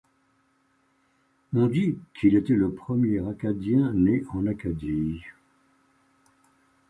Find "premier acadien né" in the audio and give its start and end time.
2.73-4.23